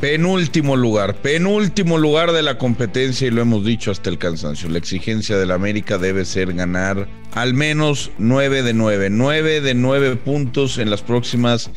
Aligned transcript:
Penúltimo 0.00 0.76
lugar, 0.76 1.16
penúltimo 1.16 1.98
lugar 1.98 2.32
de 2.32 2.42
la 2.42 2.56
competencia 2.56 3.28
y 3.28 3.30
lo 3.30 3.42
hemos 3.42 3.66
dicho 3.66 3.90
hasta 3.90 4.08
el 4.08 4.16
cansancio. 4.16 4.70
La 4.70 4.78
exigencia 4.78 5.36
del 5.36 5.50
América 5.50 5.98
debe 5.98 6.24
ser 6.24 6.54
ganar 6.54 7.06
al 7.34 7.52
menos 7.52 8.10
9 8.16 8.62
de 8.62 8.72
9, 8.72 9.10
9 9.10 9.60
de 9.60 9.74
9 9.74 10.16
puntos 10.16 10.78
en 10.78 10.88
las 10.88 11.02
próximas 11.02 11.70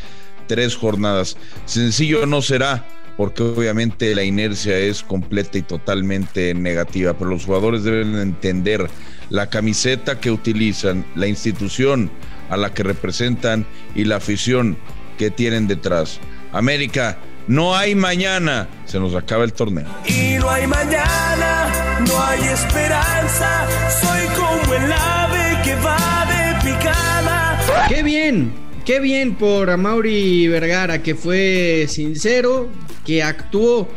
tres 0.47 0.77
jornadas. 0.77 1.35
Sencillo 1.65 2.25
no 2.25 2.41
será, 2.41 2.87
porque 3.17 3.43
obviamente 3.43 4.15
la 4.15 4.23
inercia 4.23 4.77
es 4.77 5.03
completa 5.03 5.57
y 5.57 5.61
totalmente 5.63 6.53
negativa, 6.53 7.17
pero 7.17 7.29
los 7.29 7.43
jugadores 7.43 7.83
deben 7.83 8.15
entender 8.15 8.89
la 9.29 9.49
camiseta 9.49 10.21
que 10.21 10.31
utilizan, 10.31 11.05
la 11.15 11.27
institución 11.27 12.09
a 12.49 12.55
la 12.55 12.73
que 12.73 12.83
representan 12.83 13.65
y 13.95 14.05
la 14.05 14.15
afición 14.15 14.77
que 15.17 15.29
tienen 15.29 15.67
detrás. 15.67 16.21
América, 16.53 17.17
no 17.47 17.75
hay 17.75 17.95
mañana, 17.95 18.67
se 18.85 18.99
nos 18.99 19.15
acaba 19.15 19.43
el 19.43 19.53
torneo. 19.53 19.87
Y 20.05 20.37
no 20.39 20.49
hay 20.49 20.67
mañana, 20.67 21.99
no 22.07 22.23
hay 22.23 22.41
esperanza, 22.43 23.67
soy 24.01 24.27
como 24.35 24.73
el 24.73 24.91
ave 24.91 25.61
que 25.63 25.75
va 25.75 26.25
de 26.25 26.71
picada. 26.71 27.87
¡Qué 27.89 28.03
bien! 28.03 28.63
Qué 28.85 28.99
bien 28.99 29.35
por 29.35 29.69
Amaury 29.69 30.49
Vergara, 30.49 31.01
que 31.01 31.15
fue 31.15 31.85
sincero, 31.87 32.67
que 33.05 33.23
actuó 33.23 33.87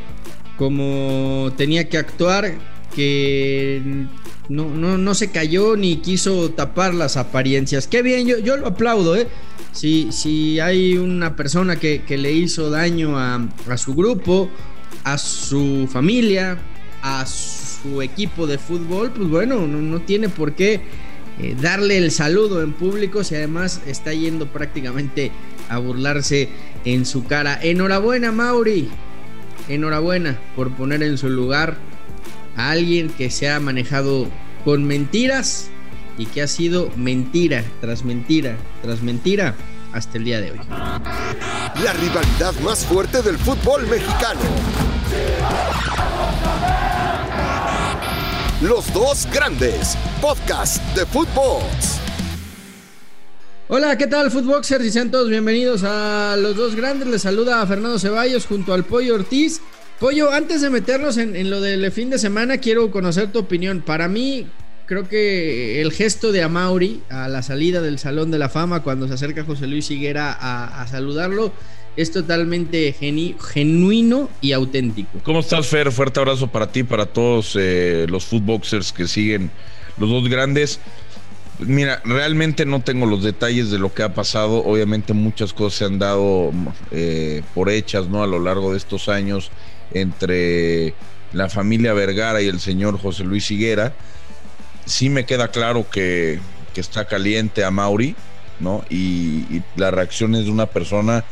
como 0.56 1.52
tenía 1.56 1.88
que 1.88 1.98
actuar, 1.98 2.54
que 2.94 3.82
no, 4.48 4.98
no, 4.98 5.14
se 5.14 5.30
cayó 5.30 5.76
ni 5.76 5.96
quiso 5.98 6.50
tapar 6.50 6.94
las 6.94 7.16
apariencias. 7.16 7.86
Qué 7.86 8.02
bien, 8.02 8.26
yo, 8.26 8.38
yo 8.38 8.56
lo 8.56 8.68
aplaudo, 8.68 9.16
¿eh? 9.16 9.26
Si, 9.72 10.10
si 10.12 10.60
hay 10.60 10.96
una 10.96 11.36
persona 11.36 11.76
que, 11.76 12.02
le 12.08 12.32
hizo 12.32 12.70
daño 12.70 13.18
a, 13.18 13.48
su 13.76 13.94
grupo, 13.94 14.48
a 15.04 15.18
su 15.18 15.88
familia, 15.90 16.58
a 17.02 17.26
su 17.26 18.00
equipo 18.02 18.46
de 18.46 18.58
fútbol, 18.58 19.10
pues 19.10 19.28
bueno, 19.28 19.66
no, 19.66 19.80
no 19.82 20.00
tiene 20.00 20.28
por 20.28 20.54
qué 20.54 20.80
eh, 21.38 21.54
darle 21.60 21.98
el 21.98 22.10
saludo 22.10 22.62
en 22.62 22.72
público 22.72 23.22
si 23.22 23.34
además 23.34 23.82
está 23.86 24.14
yendo 24.14 24.46
prácticamente 24.46 25.30
a 25.68 25.78
burlarse 25.78 26.48
en 26.84 27.04
su 27.04 27.24
cara. 27.24 27.58
Enhorabuena 27.60 28.32
Mauri, 28.32 28.88
enhorabuena 29.68 30.38
por 30.54 30.70
poner 30.72 31.02
en 31.02 31.18
su 31.18 31.28
lugar 31.28 31.76
a 32.56 32.70
alguien 32.70 33.10
que 33.10 33.30
se 33.30 33.48
ha 33.50 33.60
manejado 33.60 34.28
con 34.64 34.84
mentiras 34.84 35.68
y 36.18 36.26
que 36.26 36.42
ha 36.42 36.48
sido 36.48 36.90
mentira 36.96 37.64
tras 37.80 38.04
mentira 38.04 38.56
tras 38.82 39.02
mentira 39.02 39.54
hasta 39.92 40.18
el 40.18 40.24
día 40.24 40.40
de 40.40 40.52
hoy. 40.52 40.60
La 40.68 41.92
rivalidad 41.92 42.54
más 42.64 42.84
fuerte 42.84 43.22
del 43.22 43.38
fútbol 43.38 43.86
mexicano. 43.86 44.40
Los 48.62 48.92
dos 48.94 49.28
grandes, 49.32 49.96
podcast 50.20 50.82
de 50.96 51.04
Footbox. 51.04 52.00
Hola, 53.68 53.98
¿qué 53.98 54.06
tal, 54.06 54.30
Footboxers? 54.30 54.84
Y 54.84 54.90
sean 54.90 55.10
todos 55.10 55.28
bienvenidos 55.28 55.82
a 55.84 56.36
Los 56.38 56.56
dos 56.56 56.74
grandes. 56.74 57.08
Les 57.08 57.20
saluda 57.20 57.60
a 57.60 57.66
Fernando 57.66 57.98
Ceballos 57.98 58.46
junto 58.46 58.72
al 58.72 58.84
Pollo 58.84 59.16
Ortiz. 59.16 59.60
Pollo, 60.00 60.32
antes 60.32 60.60
de 60.60 60.70
meternos 60.70 61.16
en, 61.16 61.50
lo 61.50 61.60
del 61.60 61.90
fin 61.90 62.10
de 62.10 62.18
semana, 62.18 62.58
quiero 62.58 62.90
conocer 62.90 63.32
tu 63.32 63.38
opinión. 63.38 63.80
Para 63.80 64.08
mí, 64.08 64.46
creo 64.86 65.08
que 65.08 65.80
el 65.80 65.92
gesto 65.92 66.32
de 66.32 66.42
Amauri 66.42 67.02
a 67.08 67.28
la 67.28 67.42
salida 67.42 67.80
del 67.80 67.98
Salón 67.98 68.30
de 68.30 68.38
la 68.38 68.48
Fama, 68.48 68.82
cuando 68.82 69.08
se 69.08 69.14
acerca 69.14 69.44
José 69.44 69.66
Luis 69.66 69.90
Higuera 69.90 70.32
a 70.32 70.86
saludarlo, 70.86 71.52
es 71.96 72.12
totalmente 72.12 72.94
genuino 72.94 74.28
y 74.40 74.52
auténtico. 74.52 75.18
¿Cómo 75.22 75.40
estás, 75.40 75.66
Fer? 75.66 75.90
Fuerte 75.90 76.20
abrazo 76.20 76.46
para 76.48 76.70
ti, 76.70 76.82
para 76.82 77.06
todos 77.06 77.56
eh, 77.58 78.06
los 78.08 78.26
footboxers 78.26 78.92
que 78.92 79.08
siguen 79.08 79.50
los 79.98 80.10
dos 80.10 80.28
grandes. 80.28 80.78
Mira, 81.58 82.02
realmente 82.04 82.66
no 82.66 82.80
tengo 82.80 83.06
los 83.06 83.22
detalles 83.22 83.70
de 83.70 83.78
lo 83.78 83.94
que 83.94 84.02
ha 84.02 84.14
pasado. 84.14 84.64
Obviamente 84.64 85.12
muchas 85.12 85.52
cosas 85.52 85.78
se 85.78 85.84
han 85.86 85.98
dado 85.98 86.52
eh, 86.90 87.42
por 87.54 87.70
hechas, 87.70 88.08
¿no? 88.08 88.22
A 88.22 88.26
lo 88.26 88.38
largo 88.38 88.72
de 88.72 88.78
estos 88.78 89.08
años 89.08 89.50
entre 89.92 90.94
la 91.32 91.48
familia 91.48 91.94
Vergara 91.94 92.42
y 92.42 92.48
el 92.48 92.60
señor 92.60 92.98
José 92.98 93.24
Luis 93.24 93.50
Higuera. 93.50 93.94
Sí 94.84 95.08
me 95.08 95.24
queda 95.24 95.48
claro 95.48 95.88
que, 95.90 96.38
está 96.74 97.06
caliente 97.06 97.64
a 97.64 97.70
Mauri, 97.70 98.14
¿no? 98.60 98.84
Y, 98.90 99.46
y 99.48 99.62
la 99.76 99.90
reacción 99.90 100.34
es 100.34 100.44
de 100.44 100.50
una 100.50 100.66
persona 100.66 101.24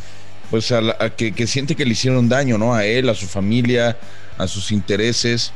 pues 0.50 0.70
a, 0.72 1.10
que, 1.10 1.46
siente 1.46 1.74
que 1.74 1.84
le 1.84 1.92
hicieron 1.92 2.28
daño, 2.28 2.58
¿no? 2.58 2.74
A 2.74 2.84
él, 2.84 3.08
a 3.08 3.14
su 3.14 3.26
familia, 3.26 3.96
a 4.38 4.46
sus 4.46 4.72
intereses. 4.72 5.52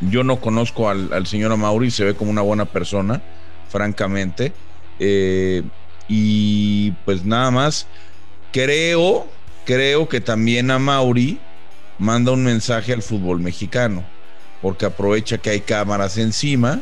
Yo 0.00 0.24
no 0.24 0.40
conozco 0.40 0.88
al, 0.88 1.26
señor 1.26 1.52
Amauri, 1.52 1.90
se 1.90 2.04
ve 2.04 2.14
como 2.14 2.30
una 2.30 2.42
buena 2.42 2.66
persona, 2.66 3.20
francamente. 3.70 4.52
Eh, 4.98 5.62
y 6.08 6.90
pues 7.04 7.24
nada 7.24 7.50
más, 7.50 7.86
creo, 8.52 9.26
creo 9.64 10.08
que 10.08 10.20
también 10.20 10.70
a 10.70 10.78
Mauri 10.78 11.38
manda 11.98 12.32
un 12.32 12.44
mensaje 12.44 12.92
al 12.92 13.02
fútbol 13.02 13.40
mexicano, 13.40 14.04
porque 14.60 14.86
aprovecha 14.86 15.38
que 15.38 15.50
hay 15.50 15.60
cámaras 15.60 16.18
encima, 16.18 16.80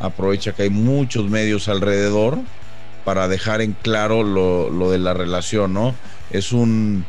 aprovecha 0.00 0.52
que 0.52 0.64
hay 0.64 0.70
muchos 0.70 1.30
medios 1.30 1.68
alrededor 1.68 2.38
para 3.04 3.28
dejar 3.28 3.60
en 3.60 3.72
claro 3.72 4.22
lo, 4.22 4.70
lo 4.70 4.90
de 4.90 4.98
la 4.98 5.14
relación, 5.14 5.72
¿no? 5.72 5.94
es 6.30 6.52
un, 6.52 7.04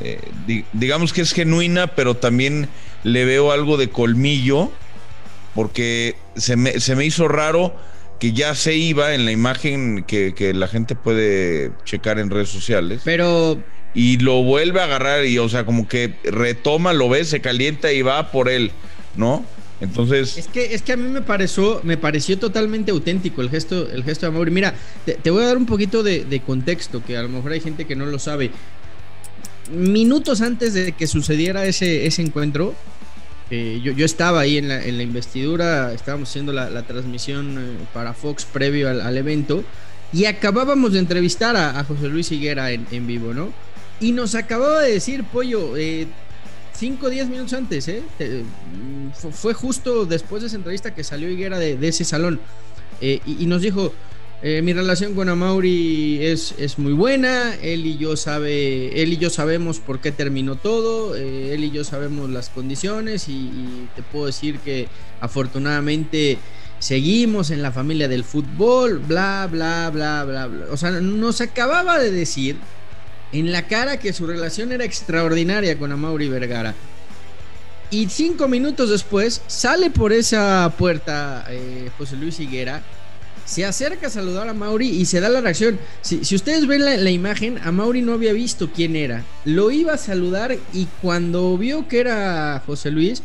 eh, 0.00 0.20
digamos 0.72 1.12
que 1.12 1.20
es 1.20 1.32
genuina, 1.32 1.88
pero 1.88 2.16
también 2.16 2.68
le 3.02 3.24
veo 3.24 3.52
algo 3.52 3.76
de 3.76 3.90
colmillo, 3.90 4.70
porque 5.54 6.16
se 6.36 6.56
me, 6.56 6.80
se 6.80 6.96
me 6.96 7.04
hizo 7.04 7.28
raro 7.28 7.74
que 8.18 8.32
ya 8.32 8.54
se 8.54 8.74
iba 8.76 9.14
en 9.14 9.24
la 9.24 9.32
imagen 9.32 10.04
que, 10.04 10.34
que, 10.34 10.54
la 10.54 10.68
gente 10.68 10.94
puede 10.94 11.72
checar 11.84 12.18
en 12.18 12.30
redes 12.30 12.48
sociales. 12.48 13.02
Pero. 13.04 13.62
Y 13.96 14.18
lo 14.18 14.42
vuelve 14.42 14.80
a 14.80 14.84
agarrar 14.84 15.24
y, 15.24 15.38
o 15.38 15.48
sea, 15.48 15.64
como 15.64 15.86
que 15.86 16.14
retoma, 16.24 16.92
lo 16.92 17.08
ve, 17.08 17.24
se 17.24 17.40
calienta 17.40 17.92
y 17.92 18.02
va 18.02 18.32
por 18.32 18.48
él, 18.48 18.72
¿no? 19.16 19.44
Entonces. 19.80 20.38
Es 20.38 20.48
que, 20.48 20.74
es 20.74 20.82
que 20.82 20.92
a 20.92 20.96
mí 20.96 21.08
me 21.08 21.22
pareció, 21.22 21.80
me 21.84 21.96
pareció 21.96 22.38
totalmente 22.38 22.90
auténtico 22.90 23.42
el 23.42 23.50
gesto, 23.50 23.90
el 23.90 24.04
gesto 24.04 24.26
de 24.26 24.32
amor. 24.32 24.50
Mira, 24.50 24.74
te, 25.04 25.30
voy 25.30 25.42
a 25.42 25.46
dar 25.46 25.56
un 25.56 25.66
poquito 25.66 26.02
de, 26.02 26.42
contexto, 26.44 27.04
que 27.04 27.16
a 27.16 27.22
lo 27.22 27.28
mejor 27.28 27.52
hay 27.52 27.60
gente 27.60 27.86
que 27.86 27.96
no 27.96 28.06
lo 28.06 28.18
sabe. 28.18 28.50
Minutos 29.70 30.40
antes 30.42 30.74
de 30.74 30.92
que 30.92 31.06
sucediera 31.06 31.64
ese, 31.64 32.06
ese 32.06 32.22
encuentro, 32.22 32.74
eh, 33.50 33.80
yo, 33.82 33.92
yo, 33.92 34.06
estaba 34.06 34.40
ahí 34.40 34.56
en 34.56 34.68
la, 34.68 34.82
en 34.82 34.96
la 34.96 35.02
investidura, 35.02 35.92
estábamos 35.92 36.30
haciendo 36.30 36.52
la, 36.52 36.82
transmisión 36.82 37.58
eh, 37.58 37.84
para 37.92 38.14
Fox 38.14 38.46
previo 38.46 38.88
al, 38.88 39.16
evento, 39.16 39.64
y 40.12 40.24
acabábamos 40.24 40.92
de 40.92 41.00
entrevistar 41.00 41.56
a, 41.56 41.84
José 41.84 42.08
Luis 42.08 42.32
Higuera 42.32 42.70
en, 42.70 42.86
en, 42.90 43.06
vivo, 43.06 43.34
¿no? 43.34 43.52
Y 44.00 44.12
nos 44.12 44.34
acababa 44.34 44.80
de 44.80 44.92
decir, 44.92 45.24
Pollo, 45.24 45.76
eh, 45.76 46.06
5 46.74 47.06
o 47.06 47.10
10 47.10 47.28
minutos 47.28 47.52
antes, 47.52 47.86
¿eh? 47.88 48.02
Fue 49.32 49.54
justo 49.54 50.06
después 50.06 50.42
de 50.42 50.48
esa 50.48 50.56
entrevista 50.56 50.94
que 50.94 51.04
salió 51.04 51.28
Higuera 51.28 51.58
de, 51.58 51.78
ese 51.86 52.04
salón. 52.04 52.40
Y, 53.00 53.46
nos 53.46 53.60
dijo, 53.60 53.92
eh, 54.46 54.60
mi 54.60 54.74
relación 54.74 55.14
con 55.14 55.30
Amauri 55.30 56.18
es, 56.20 56.54
es 56.58 56.78
muy 56.78 56.92
buena, 56.92 57.54
él 57.62 57.86
y 57.86 57.96
yo 57.96 58.14
sabe, 58.14 59.00
él 59.02 59.14
y 59.14 59.16
yo 59.16 59.30
sabemos 59.30 59.78
por 59.78 60.00
qué 60.00 60.12
terminó 60.12 60.56
todo, 60.56 61.16
él 61.16 61.64
y 61.64 61.70
yo 61.70 61.82
sabemos 61.82 62.28
las 62.28 62.50
condiciones 62.50 63.30
y, 63.30 63.88
te 63.96 64.02
puedo 64.02 64.26
decir 64.26 64.58
que 64.58 64.86
afortunadamente 65.22 66.36
seguimos 66.78 67.50
en 67.50 67.62
la 67.62 67.72
familia 67.72 68.06
del 68.06 68.22
fútbol, 68.22 68.98
bla, 68.98 69.48
bla, 69.50 69.88
bla, 69.90 70.24
bla, 70.24 70.46
bla. 70.46 70.66
O 70.70 70.76
sea, 70.76 70.90
nos 70.90 71.40
acababa 71.40 71.98
de 71.98 72.10
decir 72.10 72.56
en 73.32 73.50
la 73.50 73.66
cara 73.66 73.98
que 73.98 74.12
su 74.12 74.26
relación 74.26 74.72
era 74.72 74.84
extraordinaria 74.84 75.78
con 75.78 75.90
Amaury 75.90 76.28
Vergara. 76.28 76.74
Y 77.90 78.10
cinco 78.10 78.46
minutos 78.46 78.90
después 78.90 79.40
sale 79.46 79.88
por 79.88 80.12
esa 80.12 80.70
puerta 80.76 81.46
eh, 81.48 81.88
José 81.96 82.16
Luis 82.16 82.38
Higuera, 82.40 82.82
se 83.44 83.64
acerca 83.64 84.06
a 84.06 84.10
saludar 84.10 84.48
a 84.48 84.54
Mauri 84.54 84.88
y 84.88 85.06
se 85.06 85.20
da 85.20 85.28
la 85.28 85.40
reacción. 85.40 85.78
Si, 86.02 86.34
ustedes 86.34 86.66
ven 86.66 86.84
la, 86.84 86.96
la, 86.96 87.10
imagen, 87.10 87.58
a 87.58 87.72
Mauri 87.72 88.02
no 88.02 88.12
había 88.12 88.32
visto 88.32 88.70
quién 88.74 88.96
era. 88.96 89.24
Lo 89.44 89.70
iba 89.70 89.94
a 89.94 89.98
saludar 89.98 90.56
y 90.72 90.86
cuando 91.02 91.56
vio 91.58 91.88
que 91.88 92.00
era 92.00 92.62
José 92.66 92.90
Luis, 92.90 93.22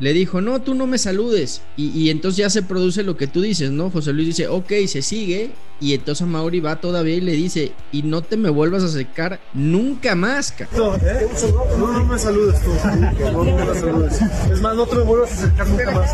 le 0.00 0.14
dijo, 0.14 0.40
no, 0.40 0.62
tú 0.62 0.74
no 0.74 0.86
me 0.86 0.96
saludes. 0.96 1.60
Y, 1.76 2.08
entonces 2.08 2.38
ya 2.38 2.50
se 2.50 2.62
produce 2.62 3.02
lo 3.02 3.16
que 3.16 3.26
tú 3.26 3.42
dices, 3.42 3.70
¿no? 3.70 3.90
José 3.90 4.14
Luis 4.14 4.28
dice, 4.28 4.48
ok, 4.48 4.72
se 4.86 5.02
sigue. 5.02 5.50
Y 5.78 5.94
entonces 5.94 6.26
Mauri 6.26 6.60
va 6.60 6.80
todavía 6.80 7.16
y 7.16 7.20
le 7.20 7.32
dice, 7.32 7.72
y 7.92 8.02
no 8.02 8.22
te 8.22 8.36
me 8.36 8.48
vuelvas 8.48 8.82
a 8.82 8.88
secar 8.88 9.40
nunca 9.52 10.14
más, 10.14 10.54
No, 10.76 10.96
no, 10.96 12.04
me 12.04 12.18
saludes 12.18 12.60
tú. 12.62 12.70
No, 13.32 13.44
me 13.44 13.74
saludes. 13.74 14.18
Es 14.50 14.60
más, 14.60 14.74
no 14.74 14.86
te 14.86 14.96
me 14.96 15.02
vuelvas 15.02 15.30
a 15.30 15.34
acercar 15.34 15.68
nunca 15.68 15.90
más. 15.90 16.10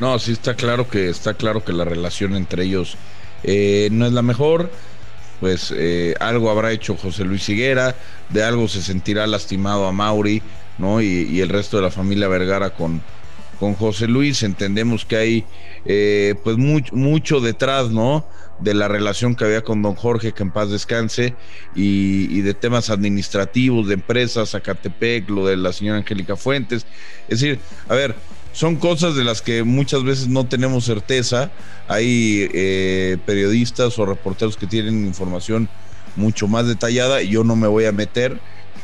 No, 0.00 0.18
sí 0.18 0.32
está 0.32 0.54
claro 0.54 0.88
que 0.88 1.08
está 1.08 1.34
claro 1.34 1.64
que 1.64 1.72
la 1.72 1.84
relación 1.84 2.34
entre 2.34 2.64
ellos 2.64 2.96
eh, 3.44 3.88
no 3.92 4.06
es 4.06 4.12
la 4.12 4.22
mejor. 4.22 4.70
pues 5.40 5.72
eh, 5.76 6.14
algo 6.20 6.50
habrá 6.50 6.72
hecho 6.72 6.96
José 6.96 7.24
Luis 7.24 7.48
Higuera, 7.48 7.94
de 8.30 8.42
algo 8.42 8.66
se 8.68 8.82
sentirá 8.82 9.26
lastimado 9.26 9.86
a 9.86 9.92
Mauri, 9.92 10.42
¿no? 10.78 11.02
Y, 11.02 11.40
el 11.40 11.48
resto 11.48 11.76
de 11.76 11.82
la 11.82 11.90
familia 11.90 12.28
Vergara 12.28 12.70
con, 12.70 13.02
con 13.60 13.74
José 13.74 14.08
Luis. 14.08 14.42
Entendemos 14.42 15.04
que 15.04 15.16
hay 15.16 15.44
eh, 15.84 16.34
pues 16.42 16.56
mucho, 16.56 17.40
detrás, 17.40 17.90
¿no? 17.90 18.26
De 18.60 18.72
la 18.72 18.88
relación 18.88 19.34
que 19.34 19.44
había 19.44 19.62
con 19.62 19.82
don 19.82 19.94
Jorge, 19.94 20.32
que 20.32 20.42
en 20.42 20.50
paz 20.50 20.70
descanse, 20.70 21.34
y, 21.74 22.40
de 22.40 22.54
temas 22.54 22.88
administrativos, 22.88 23.88
de 23.88 23.94
empresas, 23.94 24.50
Zacatepec, 24.50 25.28
lo 25.28 25.46
de 25.46 25.56
la 25.56 25.72
señora 25.72 25.98
Angélica 25.98 26.36
Fuentes. 26.36 26.86
Es 27.28 27.40
decir, 27.40 27.58
a 27.88 27.94
ver, 27.94 28.14
son 28.54 28.76
cosas 28.76 29.16
de 29.16 29.24
las 29.24 29.42
que 29.42 29.64
muchas 29.64 30.04
veces 30.04 30.28
no 30.28 30.46
tenemos 30.46 30.84
certeza. 30.84 31.50
Hay 31.88 32.48
eh, 32.54 33.18
periodistas 33.26 33.98
o 33.98 34.06
reporteros 34.06 34.56
que 34.56 34.68
tienen 34.68 35.04
información 35.04 35.68
mucho 36.14 36.46
más 36.46 36.66
detallada 36.66 37.20
y 37.20 37.30
yo 37.30 37.42
no 37.42 37.56
me 37.56 37.66
voy 37.66 37.84
a 37.86 37.92
meter, 37.92 38.38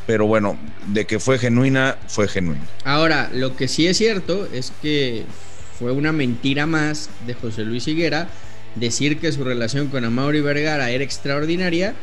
pero 0.05 0.27
bueno, 0.27 0.57
de 0.87 1.05
que 1.05 1.19
fue 1.19 1.39
genuina, 1.39 1.97
fue 2.07 2.27
genuina. 2.27 2.61
Ahora, 2.83 3.31
lo 3.33 3.55
que 3.55 3.69
sí 3.69 3.87
es 3.87 3.97
cierto 3.97 4.45
es 4.53 4.73
que 4.81 5.23
fue 5.79 5.93
una 5.93 6.11
mentira 6.11 6.65
más 6.65 7.09
de 7.25 7.33
José 7.33 7.63
Luis 7.63 7.87
Higuera 7.87 8.27
decir 8.75 9.19
que 9.19 9.31
su 9.31 9.45
relación 9.45 9.87
con 9.87 10.03
Amaury 10.03 10.41
Vergara 10.41 10.91
era 10.91 11.03
extraordinaria 11.03 11.95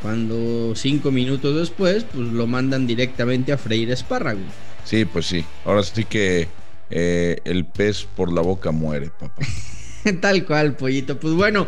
cuando 0.00 0.74
cinco 0.76 1.10
minutos 1.10 1.56
después 1.56 2.04
pues 2.04 2.28
lo 2.28 2.46
mandan 2.46 2.86
directamente 2.86 3.52
a 3.52 3.58
freír 3.58 3.90
espárrago. 3.90 4.40
Sí, 4.84 5.04
pues 5.04 5.26
sí. 5.26 5.44
Ahora 5.64 5.82
sí 5.82 6.04
que 6.04 6.46
eh, 6.90 7.38
el 7.44 7.64
pez 7.64 8.06
por 8.16 8.32
la 8.32 8.40
boca 8.40 8.70
muere, 8.70 9.10
papá. 9.10 9.42
Tal 10.20 10.44
cual, 10.44 10.76
pollito. 10.76 11.18
Pues 11.18 11.34
bueno, 11.34 11.66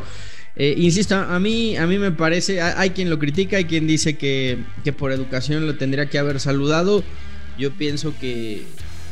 eh, 0.56 0.74
insisto, 0.76 1.16
a 1.16 1.38
mí, 1.38 1.76
a 1.76 1.86
mí 1.86 1.98
me 1.98 2.12
parece, 2.12 2.60
hay 2.60 2.90
quien 2.90 3.10
lo 3.10 3.18
critica, 3.18 3.56
hay 3.56 3.64
quien 3.64 3.86
dice 3.86 4.16
que, 4.16 4.58
que 4.84 4.92
por 4.92 5.12
educación 5.12 5.66
lo 5.66 5.76
tendría 5.76 6.08
que 6.08 6.18
haber 6.18 6.40
saludado. 6.40 7.02
Yo 7.58 7.72
pienso 7.72 8.14
que, 8.20 8.64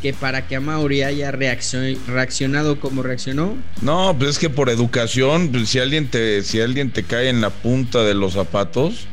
que 0.02 0.12
para 0.12 0.46
que 0.46 0.56
a 0.56 0.60
Mauri 0.60 1.02
haya 1.02 1.30
reaccionado 1.30 2.80
como 2.80 3.02
reaccionó. 3.02 3.56
No, 3.82 4.14
pues 4.18 4.30
es 4.30 4.38
que 4.38 4.50
por 4.50 4.70
educación, 4.70 5.50
pues 5.50 5.68
si 5.68 5.78
alguien 5.78 6.08
te, 6.08 6.42
si 6.42 6.60
alguien 6.60 6.90
te 6.90 7.02
cae 7.02 7.28
en 7.28 7.40
la 7.40 7.50
punta 7.50 8.04
de 8.04 8.14
los 8.14 8.34
zapatos, 8.34 9.06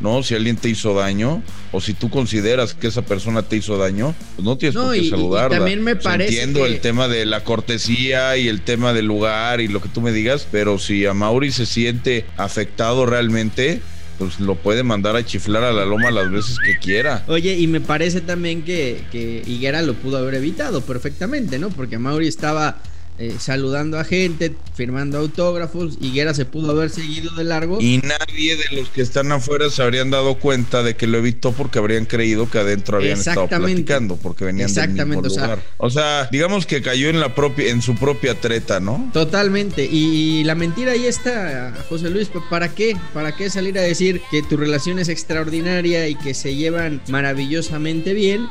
¿no? 0.00 0.22
Si 0.22 0.34
alguien 0.34 0.56
te 0.56 0.68
hizo 0.68 0.94
daño 0.94 1.42
o 1.72 1.80
si 1.80 1.94
tú 1.94 2.10
consideras 2.10 2.74
que 2.74 2.88
esa 2.88 3.02
persona 3.02 3.42
te 3.42 3.56
hizo 3.56 3.76
daño, 3.76 4.14
pues 4.36 4.44
no 4.44 4.56
tienes 4.56 4.76
por 4.76 4.94
qué 4.94 5.08
saludarla. 5.08 5.58
también 5.58 5.82
me 5.82 5.96
parece 5.96 6.42
entiendo 6.42 6.66
el 6.66 6.80
tema 6.80 7.08
de 7.08 7.26
la 7.26 7.44
cortesía 7.44 8.36
y 8.36 8.48
el 8.48 8.62
tema 8.62 8.92
del 8.92 9.06
lugar 9.06 9.60
y 9.60 9.68
lo 9.68 9.80
que 9.80 9.88
tú 9.88 10.00
me 10.00 10.12
digas, 10.12 10.46
pero 10.50 10.78
si 10.78 11.06
a 11.06 11.14
Mauri 11.14 11.52
se 11.52 11.66
siente 11.66 12.24
afectado 12.36 13.06
realmente, 13.06 13.80
pues 14.18 14.38
lo 14.40 14.54
puede 14.56 14.82
mandar 14.82 15.16
a 15.16 15.24
chiflar 15.24 15.64
a 15.64 15.72
la 15.72 15.84
loma 15.84 16.10
las 16.10 16.30
veces 16.30 16.58
que 16.58 16.78
quiera. 16.78 17.24
Oye, 17.26 17.56
y 17.56 17.66
me 17.66 17.80
parece 17.80 18.20
también 18.20 18.62
que, 18.62 19.04
que 19.10 19.42
Higuera 19.46 19.82
lo 19.82 19.94
pudo 19.94 20.18
haber 20.18 20.34
evitado 20.34 20.82
perfectamente, 20.82 21.58
¿no? 21.58 21.70
Porque 21.70 21.98
Mauri 21.98 22.28
estaba 22.28 22.82
eh, 23.20 23.36
saludando 23.38 23.98
a 23.98 24.04
gente, 24.04 24.54
firmando 24.74 25.18
autógrafos. 25.18 25.98
Higuera 26.00 26.32
se 26.32 26.46
pudo 26.46 26.70
haber 26.70 26.88
seguido 26.88 27.34
de 27.34 27.44
largo. 27.44 27.78
Y 27.78 27.98
nadie 27.98 28.56
de 28.56 28.76
los 28.76 28.88
que 28.88 29.02
están 29.02 29.30
afuera 29.30 29.68
se 29.68 29.82
habrían 29.82 30.10
dado 30.10 30.36
cuenta 30.36 30.82
de 30.82 30.96
que 30.96 31.06
lo 31.06 31.18
evitó 31.18 31.52
porque 31.52 31.78
habrían 31.78 32.06
creído 32.06 32.48
que 32.48 32.58
adentro 32.58 32.96
habían 32.96 33.18
estado 33.18 33.46
platicando, 33.46 34.16
porque 34.16 34.46
venían 34.46 34.72
del 34.72 35.06
mismo 35.06 35.20
lugar. 35.20 35.62
O 35.76 35.90
sea, 35.90 36.30
digamos 36.32 36.64
que 36.64 36.80
cayó 36.80 37.10
en 37.10 37.20
la 37.20 37.34
propia, 37.34 37.68
en 37.68 37.82
su 37.82 37.94
propia 37.94 38.40
treta, 38.40 38.80
¿no? 38.80 39.10
Totalmente. 39.12 39.84
Y 39.84 40.42
la 40.44 40.54
mentira 40.54 40.92
ahí 40.92 41.04
está, 41.04 41.74
José 41.90 42.08
Luis. 42.08 42.30
¿Para 42.48 42.74
qué? 42.74 42.96
¿Para 43.12 43.36
qué 43.36 43.50
salir 43.50 43.78
a 43.78 43.82
decir 43.82 44.22
que 44.30 44.42
tu 44.42 44.56
relación 44.56 44.98
es 44.98 45.10
extraordinaria 45.10 46.08
y 46.08 46.14
que 46.14 46.32
se 46.32 46.54
llevan 46.54 47.02
maravillosamente 47.08 48.14
bien? 48.14 48.48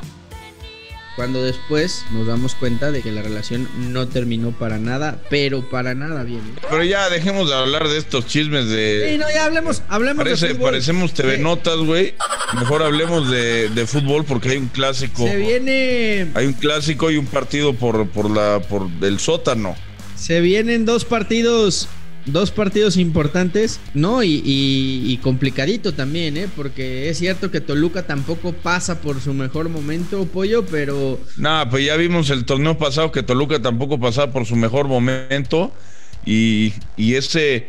Cuando 1.19 1.43
después 1.43 2.05
nos 2.13 2.27
damos 2.27 2.55
cuenta 2.55 2.93
de 2.93 3.01
que 3.01 3.11
la 3.11 3.21
relación 3.21 3.67
no 3.91 4.07
terminó 4.07 4.53
para 4.53 4.77
nada, 4.77 5.21
pero 5.29 5.69
para 5.69 5.93
nada 5.93 6.23
bien. 6.23 6.39
Pero 6.69 6.81
ya 6.81 7.09
dejemos 7.09 7.49
de 7.49 7.55
hablar 7.55 7.89
de 7.89 7.97
estos 7.97 8.25
chismes 8.25 8.69
de. 8.69 9.09
Sí, 9.11 9.17
no, 9.17 9.29
ya 9.29 9.43
hablemos, 9.43 9.81
hablemos 9.89 10.23
de 10.23 10.37
fútbol. 10.37 10.71
Parecemos 10.71 11.13
TV 11.13 11.37
Notas, 11.37 11.75
güey. 11.79 12.15
Mejor 12.57 12.83
hablemos 12.83 13.29
de, 13.29 13.85
fútbol 13.85 14.23
porque 14.23 14.51
hay 14.51 14.57
un 14.59 14.67
clásico. 14.67 15.27
Se 15.27 15.35
viene. 15.35 16.31
Hay 16.35 16.45
un 16.45 16.53
clásico 16.53 17.11
y 17.11 17.17
un 17.17 17.25
partido 17.25 17.73
por, 17.73 18.07
por 18.07 18.31
la 18.31 18.61
por 18.61 18.87
el 19.01 19.19
sótano. 19.19 19.75
Se 20.15 20.39
vienen 20.39 20.85
dos 20.85 21.03
partidos 21.03 21.89
dos 22.25 22.51
partidos 22.51 22.97
importantes, 22.97 23.79
¿no? 23.93 24.23
Y, 24.23 25.19
complicadito 25.21 25.93
también, 25.93 26.37
¿eh? 26.37 26.47
Porque 26.55 27.09
es 27.09 27.17
cierto 27.17 27.51
que 27.51 27.61
Toluca 27.61 28.03
tampoco 28.03 28.53
pasa 28.53 29.01
por 29.01 29.19
su 29.21 29.33
mejor 29.33 29.69
momento, 29.69 30.25
Pollo, 30.25 30.65
pero... 30.65 31.19
Nada, 31.37 31.69
pues 31.69 31.85
ya 31.85 31.95
vimos 31.97 32.29
el 32.29 32.45
torneo 32.45 32.77
pasado 32.77 33.11
que 33.11 33.23
Toluca 33.23 33.61
tampoco 33.61 33.99
pasaba 33.99 34.31
por 34.31 34.45
su 34.45 34.55
mejor 34.55 34.87
momento 34.87 35.73
y, 36.25 36.73
ese, 36.97 37.67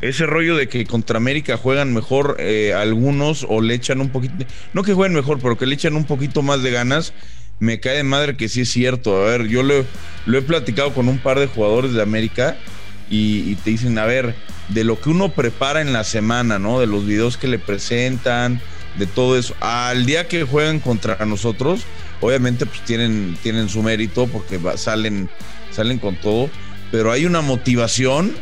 ese 0.00 0.26
rollo 0.26 0.56
de 0.56 0.68
que 0.68 0.86
contra 0.86 1.18
América 1.18 1.56
juegan 1.56 1.92
mejor 1.92 2.36
eh, 2.38 2.72
algunos 2.74 3.46
o 3.48 3.60
le 3.60 3.74
echan 3.74 4.00
un 4.00 4.10
poquito, 4.10 4.34
no 4.72 4.82
que 4.82 4.94
jueguen 4.94 5.14
mejor, 5.14 5.38
pero 5.40 5.58
que 5.58 5.66
le 5.66 5.74
echan 5.74 5.96
un 5.96 6.04
poquito 6.04 6.42
más 6.42 6.62
de 6.62 6.70
ganas. 6.70 7.12
Me 7.58 7.80
cae 7.80 7.96
de 7.96 8.02
madre 8.02 8.36
que 8.36 8.50
sí 8.50 8.60
es 8.60 8.70
cierto. 8.70 9.16
A 9.16 9.30
ver, 9.30 9.48
yo 9.48 9.62
lo, 9.62 9.86
lo 10.26 10.38
he 10.38 10.42
platicado 10.42 10.92
con 10.92 11.08
un 11.08 11.16
par 11.16 11.40
de 11.40 11.46
jugadores 11.46 11.94
de 11.94 12.02
América 12.02 12.58
y, 13.08 13.54
te 13.56 13.70
dicen, 13.70 13.98
a 13.98 14.04
ver, 14.04 14.34
de 14.68 14.84
lo 14.84 15.00
que 15.00 15.10
uno 15.10 15.30
prepara 15.30 15.80
en 15.80 15.92
la 15.92 16.04
semana, 16.04 16.58
¿no? 16.58 16.80
De 16.80 16.86
los 16.86 17.06
videos 17.06 17.36
que 17.36 17.48
le 17.48 17.58
presentan, 17.58 18.60
de 18.98 19.06
todo 19.06 19.38
eso, 19.38 19.54
al 19.60 20.06
día 20.06 20.26
que 20.26 20.44
juegan 20.44 20.80
contra 20.80 21.24
nosotros, 21.26 21.82
obviamente 22.20 22.66
pues 22.66 22.80
tienen, 22.82 23.36
tienen 23.42 23.68
su 23.68 23.82
mérito 23.82 24.26
porque 24.26 24.58
salen, 24.76 25.28
salen 25.70 25.98
con 25.98 26.16
todo, 26.16 26.50
pero 26.90 27.12
hay 27.12 27.26
una 27.26 27.40
motivación. 27.40 28.32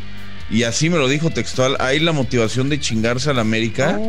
Y 0.49 0.63
así 0.63 0.91
me 0.91 0.97
lo 0.97 1.07
dijo 1.07 1.31
textual, 1.31 1.75
hay 1.79 1.99
la 1.99 2.11
motivación 2.11 2.69
de 2.69 2.79
chingarse 2.79 3.31
a 3.31 3.33
la 3.33 3.41
América, 3.41 3.99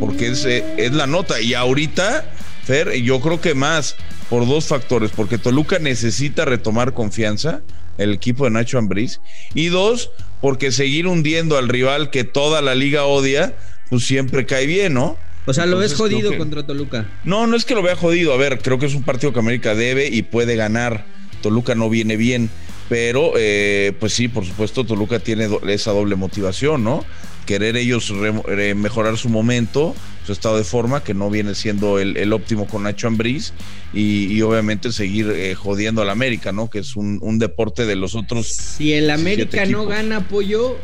porque 0.00 0.28
es, 0.28 0.44
eh, 0.44 0.64
es 0.78 0.92
la 0.92 1.06
nota. 1.06 1.40
Y 1.40 1.54
ahorita, 1.54 2.24
Fer, 2.64 2.92
yo 3.02 3.20
creo 3.20 3.40
que 3.40 3.54
más 3.54 3.94
por 4.28 4.48
dos 4.48 4.66
factores, 4.66 5.12
porque 5.14 5.38
Toluca 5.38 5.78
necesita 5.78 6.44
retomar 6.44 6.92
confianza, 6.92 7.60
el 7.98 8.12
equipo 8.12 8.44
de 8.44 8.50
Nacho 8.50 8.78
Ambriz. 8.78 9.20
Y 9.54 9.66
dos, 9.66 10.10
porque 10.40 10.72
seguir 10.72 11.06
hundiendo 11.06 11.56
al 11.56 11.68
rival 11.68 12.10
que 12.10 12.24
toda 12.24 12.62
la 12.62 12.74
liga 12.74 13.04
odia, 13.04 13.54
pues 13.90 14.04
siempre 14.04 14.46
cae 14.46 14.66
bien, 14.66 14.94
¿no? 14.94 15.16
O 15.46 15.54
sea, 15.54 15.64
lo 15.64 15.78
ves 15.78 15.94
jodido 15.94 16.36
contra 16.36 16.66
Toluca. 16.66 17.08
No, 17.24 17.46
no 17.46 17.56
es 17.56 17.64
que 17.64 17.74
lo 17.74 17.82
vea 17.82 17.94
jodido. 17.94 18.32
A 18.32 18.36
ver, 18.36 18.58
creo 18.58 18.78
que 18.78 18.86
es 18.86 18.94
un 18.94 19.04
partido 19.04 19.32
que 19.32 19.38
América 19.38 19.74
debe 19.74 20.08
y 20.08 20.22
puede 20.22 20.56
ganar. 20.56 21.06
Toluca 21.40 21.76
no 21.76 21.88
viene 21.88 22.16
bien. 22.16 22.50
Pero, 22.88 23.32
eh, 23.36 23.92
pues 23.98 24.12
sí, 24.12 24.28
por 24.28 24.44
supuesto, 24.44 24.84
Toluca 24.84 25.18
tiene 25.18 25.48
esa 25.68 25.90
doble 25.90 26.14
motivación, 26.16 26.84
¿no? 26.84 27.04
Querer 27.46 27.76
ellos 27.76 28.12
mejorar 28.12 29.16
su 29.16 29.28
momento 29.28 29.94
su 30.26 30.32
estado 30.32 30.58
de 30.58 30.64
forma, 30.64 31.04
que 31.04 31.14
no 31.14 31.30
viene 31.30 31.54
siendo 31.54 32.00
el, 32.00 32.32
óptimo 32.32 32.66
con 32.66 32.82
Nacho 32.82 33.06
Ambriz, 33.06 33.52
y, 33.94 34.42
obviamente 34.42 34.90
seguir 34.90 35.30
eh, 35.30 35.54
jodiendo 35.54 36.02
al 36.02 36.10
América, 36.10 36.50
¿no? 36.50 36.68
Que 36.68 36.80
es 36.80 36.96
un, 36.96 37.38
deporte 37.38 37.86
de 37.86 37.94
los 37.94 38.16
otros. 38.16 38.48
Si 38.48 38.92
el 38.92 39.10
América 39.10 39.64
no 39.66 39.86
gana 39.86 40.18
apoyo, 40.18 40.76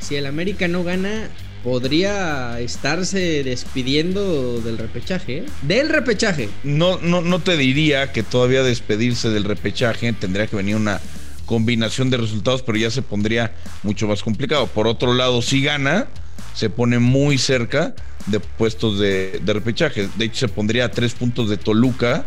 si 0.00 0.16
el 0.16 0.26
América 0.26 0.66
no 0.66 0.82
gana, 0.82 1.30
podría 1.62 2.60
estarse 2.60 3.44
despidiendo 3.44 4.60
del 4.60 4.78
repechaje. 4.78 5.38
¿eh? 5.38 5.44
Del 5.62 5.88
repechaje. 5.88 6.48
No, 6.64 6.98
no, 6.98 7.20
no 7.20 7.38
te 7.40 7.56
diría 7.56 8.12
que 8.12 8.22
todavía 8.22 8.62
despedirse 8.62 9.30
del 9.30 9.44
repechaje 9.44 10.12
tendría 10.12 10.46
que 10.46 10.56
venir 10.56 10.76
una 10.76 11.00
combinación 11.46 12.10
de 12.10 12.16
resultados, 12.16 12.62
pero 12.62 12.78
ya 12.78 12.90
se 12.90 13.02
pondría 13.02 13.52
mucho 13.82 14.06
más 14.06 14.22
complicado. 14.22 14.68
Por 14.68 14.86
otro 14.86 15.14
lado, 15.14 15.42
si 15.42 15.62
gana, 15.62 16.06
se 16.54 16.70
pone 16.70 16.98
muy 16.98 17.38
cerca 17.38 17.94
de 18.26 18.40
puestos 18.40 18.98
de, 18.98 19.40
repechaje. 19.44 20.08
De 20.16 20.26
hecho, 20.26 20.46
se 20.46 20.48
pondría 20.48 20.84
a 20.86 20.90
tres 20.90 21.14
puntos 21.14 21.48
de 21.48 21.56
Toluca 21.56 22.24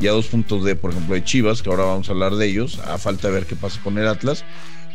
y 0.00 0.06
a 0.06 0.10
dos 0.10 0.26
puntos 0.26 0.64
de, 0.64 0.76
por 0.76 0.90
ejemplo, 0.90 1.14
de 1.14 1.24
Chivas, 1.24 1.62
que 1.62 1.70
ahora 1.70 1.84
vamos 1.84 2.08
a 2.08 2.12
hablar 2.12 2.36
de 2.36 2.46
ellos, 2.46 2.78
a 2.80 2.98
falta 2.98 3.28
de 3.28 3.34
ver 3.34 3.46
qué 3.46 3.56
pasa 3.56 3.80
con 3.82 3.96
el 3.98 4.06
Atlas, 4.06 4.44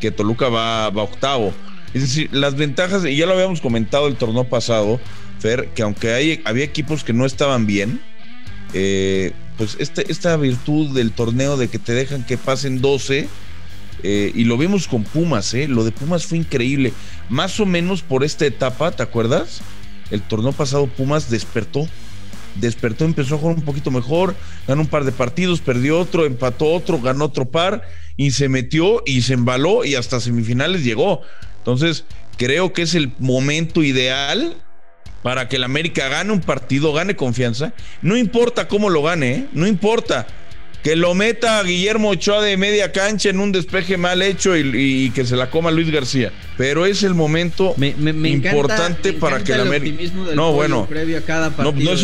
que 0.02 0.12
Toluca 0.12 0.50
va, 0.50 0.90
va 0.90 1.04
octavo. 1.04 1.54
Es 1.94 2.02
decir, 2.02 2.30
las 2.34 2.56
ventajas, 2.56 3.06
y 3.06 3.16
ya 3.16 3.26
lo 3.26 3.34
habíamos 3.34 3.62
comentado 3.62 4.08
el 4.08 4.18
torneo 4.18 4.44
pasado, 4.44 5.00
Fer, 5.40 5.70
que 5.70 5.84
aunque 5.84 6.12
hay, 6.12 6.42
había 6.44 6.66
equipos 6.66 7.06
que 7.06 7.14
no 7.14 7.26
estaban 7.26 7.66
bien, 7.66 8.02
eh, 8.74 9.32
pues 9.58 9.78
este, 9.80 10.12
esta 10.12 10.36
virtud 10.36 10.94
del 10.94 11.12
torneo 11.12 11.56
de 11.56 11.70
que 11.70 11.80
te 11.80 11.94
dejan 11.94 12.26
que 12.26 12.38
pasen 12.38 12.82
12, 12.82 13.30
eh, 14.04 14.32
y 14.34 14.44
lo 14.44 14.58
vimos 14.58 14.88
con 14.88 15.04
Pumas, 15.04 15.54
¿eh? 15.54 15.68
lo 15.68 15.84
de 15.86 15.92
Pumas 15.92 16.26
fue 16.26 16.38
increíble. 16.38 16.92
Más 17.30 17.60
o 17.60 17.66
menos 17.66 18.02
por 18.02 18.24
esta 18.24 18.46
etapa, 18.46 18.92
¿te 18.92 19.04
acuerdas? 19.04 19.62
el 20.12 20.22
torneo 20.22 20.52
pasado 20.52 20.88
Pumas 20.88 21.30
despertó. 21.30 21.88
Despertó, 22.56 23.06
empezó 23.06 23.36
a 23.36 23.38
jugar 23.38 23.56
un 23.56 23.64
poquito 23.64 23.92
mejor, 23.92 24.36
ganó 24.68 24.82
un 24.82 24.88
par 24.88 25.04
de 25.04 25.12
partidos, 25.12 25.62
perdió 25.62 26.00
otro, 26.00 26.26
empató 26.26 26.74
otro, 26.74 27.00
ganó 27.00 27.26
otro 27.26 27.50
par 27.50 27.84
y 28.18 28.32
se 28.32 28.50
metió 28.50 29.04
y 29.06 29.22
se 29.22 29.34
embaló 29.34 29.86
y 29.86 29.96
hasta 29.96 30.20
semifinales 30.20 30.84
llegó. 30.84 31.22
Entonces, 31.60 32.06
creo 32.38 32.74
que 32.74 32.82
es 32.82 32.96
el 32.96 33.14
momento 33.20 33.84
ideal 33.84 34.58
para 35.22 35.48
que 35.48 35.58
el 35.58 35.64
América 35.64 36.08
gane 36.10 36.32
un 36.32 36.42
partido, 36.42 36.94
gane 36.94 37.16
confianza. 37.16 37.74
No 38.02 38.18
importa 38.18 38.68
cómo 38.68 38.90
lo 38.90 39.04
gane, 39.04 39.32
¿eh? 39.32 39.48
no 39.54 39.68
importa. 39.68 40.28
Que 40.84 40.96
lo 40.96 41.14
meta 41.14 41.62
Guillermo 41.64 42.10
Ochoa 42.10 42.42
de 42.42 42.58
media 42.58 42.92
cancha 42.92 43.30
en 43.30 43.40
un 43.40 43.52
despeje 43.52 43.98
mal 43.98 44.22
hecho 44.22 44.58
y, 44.58 45.12
que 45.12 45.26
se 45.26 45.36
la 45.36 45.50
coma 45.50 45.70
Luis 45.70 45.92
García. 45.92 46.32
Pero 46.58 46.86
es 46.86 47.04
el 47.04 47.14
momento 47.14 47.76
importante 47.78 49.14
para 49.14 49.44
que 49.44 49.54
el 49.54 49.62
América. 49.62 50.04
No, 50.34 50.54
bueno. 50.54 50.88
no, 50.90 51.72
no, 51.72 51.92
es 51.92 52.04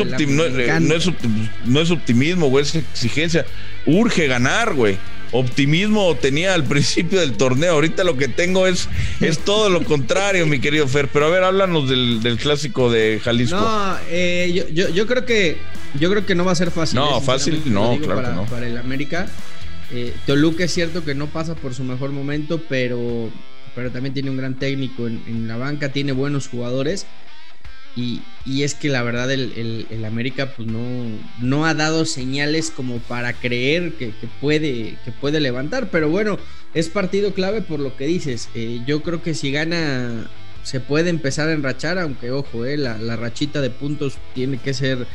no, 1.65 1.81
es 1.81 1.91
optimismo, 1.91 2.49
güey, 2.49 2.63
es 2.63 2.75
exigencia. 2.75 3.45
Urge 3.85 4.27
ganar, 4.27 4.73
güey 4.73 4.97
optimismo 5.31 6.15
tenía 6.15 6.53
al 6.53 6.63
principio 6.63 7.19
del 7.19 7.33
torneo. 7.33 7.73
Ahorita 7.73 8.03
lo 8.03 8.17
que 8.17 8.27
tengo 8.27 8.67
es, 8.67 8.89
es 9.19 9.39
todo 9.39 9.69
lo 9.69 9.83
contrario, 9.83 10.45
mi 10.47 10.59
querido 10.59 10.87
Fer. 10.87 11.09
Pero 11.09 11.27
a 11.27 11.29
ver, 11.29 11.43
háblanos 11.43 11.89
del, 11.89 12.37
clásico 12.41 12.91
de 12.91 13.19
Jalisco. 13.23 13.59
No, 13.59 13.97
eh, 14.09 14.65
yo, 14.73 14.89
yo, 14.89 15.07
creo 15.07 15.25
que 15.25 15.57
yo 15.99 16.09
creo 16.09 16.25
que 16.25 16.35
no 16.35 16.45
va 16.45 16.51
a 16.51 16.55
ser 16.55 16.71
fácil. 16.71 16.99
No, 16.99 17.21
fácil, 17.21 17.61
no, 17.65 17.97
claro 17.99 18.21
para, 18.21 18.35
no. 18.35 18.45
Para 18.45 18.67
el 18.67 18.77
América. 18.77 19.27
Eh, 19.91 20.13
Toluca 20.25 20.65
es 20.65 20.73
cierto 20.73 21.05
que 21.05 21.15
no 21.15 21.27
pasa 21.27 21.55
por 21.55 21.73
su 21.73 21.83
mejor 21.83 22.11
momento, 22.11 22.61
pero, 22.67 23.29
pero 23.73 23.89
también 23.91 24.13
tiene 24.13 24.29
un 24.29 24.37
gran 24.37 24.55
técnico 24.59 25.07
en, 25.07 25.23
en 25.27 25.47
la 25.47 25.57
banca, 25.57 25.89
tiene 25.89 26.11
buenos 26.11 26.47
jugadores. 26.47 27.05
Y, 27.97 28.21
es 28.61 28.75
que 28.75 28.89
la 28.89 29.01
verdad 29.01 29.31
el, 29.31 30.05
América 30.05 30.53
pues 30.55 30.67
no, 30.67 30.79
no, 31.41 31.65
ha 31.65 31.73
dado 31.73 32.05
señales 32.05 32.69
como 32.69 32.99
para 32.99 33.33
creer 33.33 33.93
que, 33.93 34.13
puede, 34.39 34.97
que 35.03 35.11
puede 35.19 35.39
levantar. 35.39 35.89
Pero 35.89 36.09
bueno, 36.09 36.37
es 36.75 36.89
partido 36.89 37.33
clave 37.33 37.61
por 37.61 37.79
lo 37.79 37.97
que 37.97 38.05
dices. 38.05 38.49
Eh, 38.53 38.81
yo 38.85 39.01
creo 39.01 39.23
que 39.23 39.33
si 39.33 39.51
gana 39.51 40.29
se 40.61 40.79
puede 40.79 41.09
empezar 41.09 41.49
a 41.49 41.53
enrachar, 41.53 41.97
aunque 41.97 42.29
ojo, 42.29 42.65
eh, 42.65 42.77
la, 42.77 43.15
rachita 43.15 43.61
de 43.61 43.71
puntos 43.71 44.17
tiene 44.35 44.59
que 44.59 44.75
ser 44.75 45.07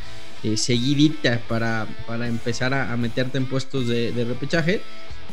eh, 0.43 0.57
seguidita 0.57 1.41
para, 1.47 1.87
para 2.05 2.27
empezar 2.27 2.73
a, 2.73 2.95
meterte 2.97 3.37
en 3.37 3.45
puestos 3.45 3.87
de 3.87 4.25
repechaje. 4.27 4.81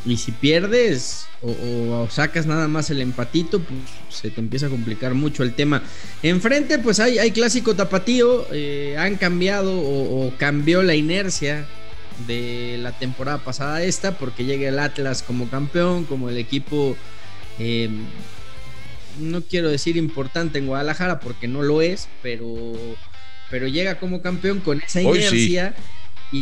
Y 0.07 0.17
si 0.17 0.33
pierdes 0.33 1.27
o, 1.43 2.09
sacas 2.11 2.47
nada 2.47 2.69
más 2.69 2.91
el 2.91 3.01
empatito, 3.01 3.61
pues 3.61 3.81
se 4.09 4.31
te 4.31 4.41
empieza 4.41 4.67
a 4.67 4.71
complicar 4.71 5.15
mucho 5.15 5.43
el 5.43 5.55
tema. 5.55 5.83
Enfrente, 6.23 6.79
pues 6.79 7.01
hay, 7.01 7.19
hay 7.19 7.33
clásico 7.33 7.75
tapatío. 7.75 8.47
Eh, 8.53 8.97
han 8.99 9.17
cambiado 9.17 9.73
o, 9.77 10.33
cambió 10.39 10.83
la 10.83 10.95
inercia 10.95 11.67
de 12.27 12.79
la 12.81 12.93
temporada 12.99 13.39
pasada 13.39 13.83
esta, 13.83 14.17
porque 14.19 14.45
llega 14.45 14.69
el 14.69 14.79
Atlas 14.79 15.23
como 15.23 15.49
campeón, 15.49 16.05
como 16.05 16.29
el 16.29 16.37
equipo, 16.37 16.97
em, 17.59 18.05
no 19.19 19.43
quiero 19.43 19.71
decir 19.71 19.97
importante 19.97 20.59
en 20.59 20.67
Guadalajara, 20.67 21.21
porque 21.21 21.49
no 21.49 21.63
lo 21.63 21.81
es, 21.81 22.09
pero, 22.23 22.75
pero 23.51 23.69
llega 23.69 23.99
como 23.99 24.21
campeón 24.21 24.61
con 24.61 24.83
esa 24.83 25.01
inercia 25.01 25.75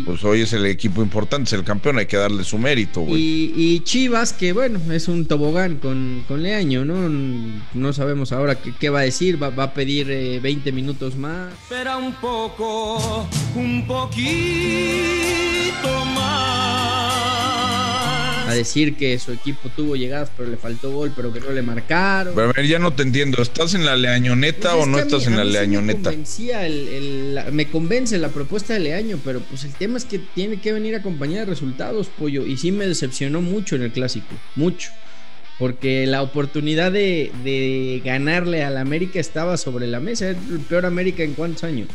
pues 0.04 0.22
hoy 0.24 0.42
es 0.42 0.52
el 0.52 0.66
equipo 0.66 1.02
importante, 1.02 1.48
es 1.48 1.52
el 1.54 1.64
campeón, 1.64 1.98
hay 1.98 2.06
que 2.06 2.16
darle 2.16 2.44
su 2.44 2.58
mérito, 2.58 3.00
güey. 3.00 3.52
Y, 3.56 3.80
Chivas, 3.80 4.32
que 4.32 4.52
bueno, 4.52 4.80
es 4.92 5.08
un 5.08 5.26
tobogán 5.26 5.76
con, 5.76 6.24
con 6.28 6.42
Leaño, 6.42 6.84
¿no? 6.84 7.08
No 7.74 7.92
sabemos 7.92 8.32
ahora 8.32 8.56
qué, 8.56 8.90
va 8.90 9.00
a 9.00 9.02
decir, 9.02 9.42
va, 9.42 9.48
a 9.48 9.72
pedir 9.72 10.40
20 10.40 10.68
eh, 10.68 10.72
minutos 10.72 11.16
más. 11.16 11.52
Espera 11.52 11.96
un 11.96 12.12
poco, 12.14 13.28
un 13.54 13.86
poquito 13.86 14.28
a 18.48 18.54
decir 18.54 18.96
que 18.96 19.18
su 19.18 19.32
equipo 19.32 19.68
tuvo 19.68 19.96
llegadas, 19.96 20.30
pero 20.36 20.48
le 20.48 20.56
faltó 20.56 20.90
gol, 20.90 21.12
pero 21.14 21.32
que 21.32 21.40
no 21.40 21.50
le 21.50 21.62
marcaron. 21.62 22.34
Pero 22.34 22.50
a 22.50 22.52
ver, 22.52 22.66
ya 22.66 22.78
no 22.78 22.92
te 22.92 23.02
entiendo. 23.02 23.42
¿Estás 23.42 23.74
en 23.74 23.84
la 23.84 23.96
leañoneta 23.96 24.72
pues 24.72 24.84
o 24.84 24.86
no 24.86 24.98
estás 24.98 25.26
en 25.26 25.36
la 25.36 25.44
leañoneta? 25.44 26.10
Me, 26.10 27.50
me 27.52 27.66
convence 27.66 28.18
la 28.18 28.28
propuesta 28.28 28.74
de 28.74 28.80
Leaño, 28.80 29.18
pero 29.24 29.40
pues 29.40 29.64
el 29.64 29.72
tema 29.74 29.98
es 29.98 30.04
que 30.04 30.18
tiene 30.18 30.60
que 30.60 30.72
venir 30.72 30.94
acompañada 30.94 31.40
de 31.40 31.50
resultados, 31.50 32.08
pollo. 32.08 32.46
Y 32.46 32.56
sí 32.56 32.72
me 32.72 32.86
decepcionó 32.86 33.40
mucho 33.40 33.76
en 33.76 33.82
el 33.82 33.92
clásico, 33.92 34.34
mucho. 34.56 34.90
Porque 35.58 36.06
la 36.06 36.22
oportunidad 36.22 36.92
de, 36.92 37.32
de 37.42 38.00
ganarle 38.04 38.62
al 38.62 38.76
América 38.76 39.18
estaba 39.18 39.56
sobre 39.56 39.88
la 39.88 39.98
mesa. 39.98 40.30
Es 40.30 40.36
el 40.50 40.60
peor 40.60 40.86
América 40.86 41.22
en 41.24 41.34
cuántos 41.34 41.64
años. 41.64 41.88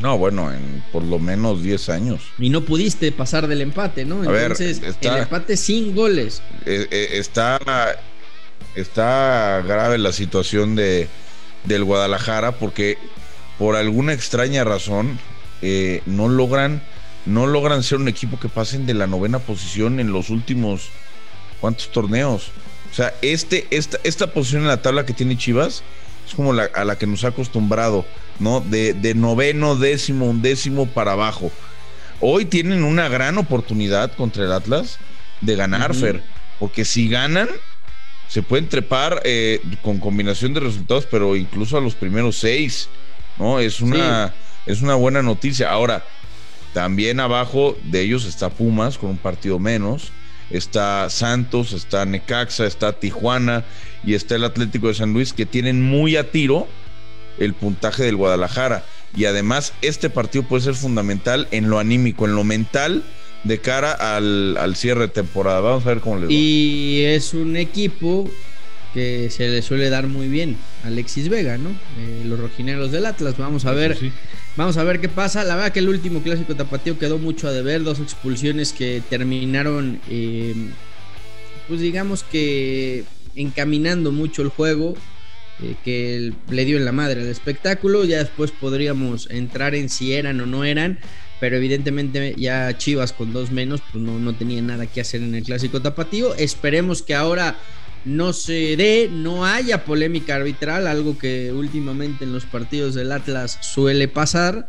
No, 0.00 0.16
bueno, 0.16 0.52
en 0.52 0.82
por 0.92 1.02
lo 1.02 1.18
menos 1.18 1.62
10 1.62 1.88
años. 1.88 2.22
Y 2.38 2.50
no 2.50 2.62
pudiste 2.62 3.10
pasar 3.12 3.48
del 3.48 3.60
empate, 3.60 4.04
¿no? 4.04 4.22
Entonces, 4.22 4.80
el 5.00 5.16
empate 5.16 5.56
sin 5.56 5.94
goles. 5.94 6.42
Eh, 6.66 6.86
eh, 6.90 7.08
está, 7.12 7.58
está 8.74 9.62
grave 9.66 9.98
la 9.98 10.12
situación 10.12 10.76
de, 10.76 11.08
del 11.64 11.84
Guadalajara 11.84 12.52
porque 12.52 12.98
por 13.58 13.74
alguna 13.74 14.12
extraña 14.12 14.62
razón 14.64 15.18
eh, 15.62 16.02
no 16.06 16.28
logran 16.28 16.82
no 17.26 17.46
logran 17.46 17.82
ser 17.82 17.98
un 17.98 18.08
equipo 18.08 18.40
que 18.40 18.48
pasen 18.48 18.86
de 18.86 18.94
la 18.94 19.06
novena 19.06 19.38
posición 19.38 20.00
en 20.00 20.12
los 20.12 20.30
últimos 20.30 20.88
cuántos 21.60 21.90
torneos. 21.90 22.52
O 22.90 22.94
sea, 22.94 23.12
este, 23.20 23.66
esta, 23.70 23.98
esta 24.02 24.32
posición 24.32 24.62
en 24.62 24.68
la 24.68 24.80
tabla 24.80 25.04
que 25.04 25.12
tiene 25.12 25.36
Chivas 25.36 25.82
es 26.28 26.34
como 26.34 26.52
la, 26.52 26.64
a 26.74 26.84
la 26.84 26.96
que 26.96 27.06
nos 27.06 27.24
ha 27.24 27.28
acostumbrado 27.28 28.04
¿no? 28.38 28.60
De, 28.60 29.14
noveno, 29.14 29.76
décimo, 29.76 30.26
undécimo 30.26 30.86
para 30.86 31.12
abajo. 31.12 31.50
Hoy 32.20 32.44
tienen 32.44 32.84
una 32.84 33.08
gran 33.08 33.38
oportunidad 33.38 34.12
contra 34.12 34.44
el 34.44 34.52
Atlas 34.52 34.98
de 35.40 35.56
ganar, 35.56 35.94
Fer, 35.94 36.22
porque 36.58 36.84
si 36.84 37.08
ganan, 37.08 37.48
se 38.28 38.42
pueden 38.42 38.68
trepar 38.68 39.22
eh, 39.24 39.60
con 39.82 39.98
combinación 39.98 40.52
de 40.52 40.60
resultados, 40.60 41.06
pero 41.10 41.36
incluso 41.36 41.78
a 41.78 41.80
los 41.80 41.94
primeros 41.94 42.36
seis, 42.36 42.88
¿no? 43.38 43.60
Es 43.60 43.80
una, 43.80 44.34
es 44.66 44.82
una 44.82 44.96
buena 44.96 45.22
noticia. 45.22 45.70
Ahora, 45.70 46.04
también 46.74 47.20
abajo 47.20 47.76
de 47.84 48.02
ellos 48.02 48.24
está 48.24 48.50
Pumas 48.50 48.98
con 48.98 49.10
un 49.10 49.18
partido 49.18 49.58
menos, 49.58 50.12
está 50.50 51.08
Santos, 51.10 51.72
está 51.72 52.04
Necaxa, 52.04 52.66
está 52.66 52.92
Tijuana 52.92 53.64
y 54.04 54.14
está 54.14 54.36
el 54.36 54.44
Atlético 54.44 54.88
de 54.88 54.94
San 54.94 55.12
Luis 55.12 55.32
que 55.32 55.46
tienen 55.46 55.82
muy 55.82 56.16
a 56.16 56.30
tiro 56.30 56.66
el 57.38 57.54
puntaje 57.54 58.04
del 58.04 58.16
Guadalajara. 58.16 58.84
Y 59.16 59.24
además, 59.24 59.72
este 59.82 60.10
partido 60.10 60.44
puede 60.44 60.64
ser 60.64 60.74
fundamental 60.74 61.48
en 61.50 61.70
lo 61.70 61.78
anímico, 61.78 62.26
en 62.26 62.34
lo 62.34 62.44
mental, 62.44 63.04
de 63.44 63.58
cara 63.58 63.92
al, 63.92 64.74
cierre 64.76 65.02
de 65.02 65.08
temporada. 65.08 65.60
Vamos 65.60 65.86
a 65.86 65.88
ver 65.88 66.00
cómo 66.00 66.16
le 66.18 66.26
va. 66.26 66.32
Y 66.32 67.02
es 67.04 67.34
un 67.34 67.56
equipo 67.56 68.28
que 68.92 69.30
se 69.30 69.48
le 69.48 69.62
suele 69.62 69.90
dar 69.90 70.06
muy 70.06 70.28
bien 70.28 70.56
Alexis 70.84 71.28
Vega, 71.28 71.58
¿no? 71.58 71.70
Eh, 71.98 72.22
los 72.24 72.38
rojineros 72.38 72.90
del 72.90 73.06
Atlas. 73.06 73.36
Vamos 73.38 73.64
a 73.64 73.72
ver. 73.72 73.98
Vamos 74.58 74.76
a 74.76 74.82
ver 74.82 75.00
qué 75.00 75.08
pasa. 75.08 75.44
La 75.44 75.54
verdad 75.54 75.70
que 75.70 75.78
el 75.78 75.88
último 75.88 76.20
clásico 76.20 76.56
tapatío 76.56 76.98
quedó 76.98 77.18
mucho 77.18 77.46
a 77.46 77.52
deber. 77.52 77.84
Dos 77.84 78.00
expulsiones 78.00 78.72
que 78.72 79.00
terminaron, 79.08 80.00
eh, 80.10 80.52
pues 81.68 81.78
digamos 81.80 82.24
que 82.24 83.04
encaminando 83.36 84.10
mucho 84.10 84.42
el 84.42 84.48
juego. 84.48 84.96
Eh, 85.62 85.76
que 85.84 86.32
le 86.50 86.64
dio 86.64 86.76
en 86.76 86.84
la 86.84 86.90
madre 86.90 87.20
al 87.20 87.28
espectáculo. 87.28 88.04
Ya 88.04 88.18
después 88.18 88.50
podríamos 88.50 89.30
entrar 89.30 89.76
en 89.76 89.88
si 89.88 90.14
eran 90.14 90.40
o 90.40 90.46
no 90.46 90.64
eran. 90.64 90.98
Pero 91.38 91.56
evidentemente 91.56 92.34
ya 92.36 92.76
Chivas 92.76 93.12
con 93.12 93.32
dos 93.32 93.52
menos, 93.52 93.80
pues 93.92 94.02
no, 94.02 94.18
no 94.18 94.34
tenía 94.34 94.60
nada 94.60 94.86
que 94.86 95.00
hacer 95.00 95.22
en 95.22 95.36
el 95.36 95.44
clásico 95.44 95.80
tapatío. 95.80 96.34
Esperemos 96.34 97.02
que 97.02 97.14
ahora 97.14 97.56
no 98.08 98.32
se 98.32 98.76
dé, 98.76 99.10
no 99.12 99.44
haya 99.44 99.84
polémica 99.84 100.36
arbitral, 100.36 100.86
algo 100.86 101.18
que 101.18 101.52
últimamente 101.52 102.24
en 102.24 102.32
los 102.32 102.46
partidos 102.46 102.94
del 102.94 103.12
Atlas 103.12 103.58
suele 103.60 104.08
pasar. 104.08 104.66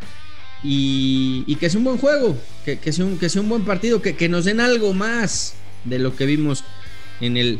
Y, 0.62 1.56
que 1.56 1.70
sea 1.70 1.78
un 1.78 1.86
buen 1.86 1.98
juego, 1.98 2.38
que, 2.66 2.78
sea, 2.92 3.06
un, 3.06 3.18
que 3.18 3.30
sea 3.30 3.42
un 3.42 3.48
buen 3.48 3.64
partido, 3.64 4.02
que, 4.02 4.18
que 4.18 4.28
nos 4.28 4.44
den 4.44 4.60
algo 4.60 4.94
más 4.94 5.54
de 5.86 6.00
lo 6.00 6.18
que 6.18 6.26
vimos 6.26 6.66
en 7.22 7.38
el 7.38 7.60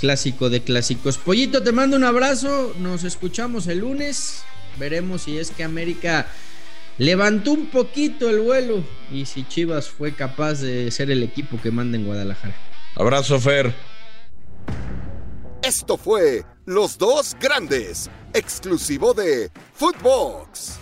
clásico 0.00 0.48
de 0.48 0.62
clásicos. 0.62 1.18
Pollito, 1.18 1.62
te 1.62 1.72
mando 1.72 1.98
un 1.98 2.04
abrazo. 2.04 2.74
Nos 2.78 3.04
escuchamos 3.04 3.66
el 3.66 3.80
lunes. 3.80 4.42
Veremos 4.78 5.22
si 5.22 5.36
es 5.36 5.50
que 5.50 5.64
América 5.64 6.28
levantó 6.96 7.52
un 7.52 7.66
poquito 7.66 8.30
el 8.30 8.40
vuelo 8.40 8.82
y 9.12 9.26
si 9.26 9.44
Chivas 9.44 9.90
fue 9.90 10.12
capaz 10.12 10.62
de 10.62 10.90
ser 10.90 11.10
el 11.10 11.22
equipo 11.22 11.60
que 11.60 11.70
manda 11.70 11.98
en 11.98 12.06
Guadalajara. 12.06 12.54
Abrazo, 12.94 13.38
Fer. 13.38 13.74
Esto 15.70 15.96
fue 15.96 16.44
Los 16.66 16.98
Dos 16.98 17.36
Grandes, 17.38 18.10
exclusivo 18.34 19.14
de 19.14 19.52
Footbox. 19.74 20.80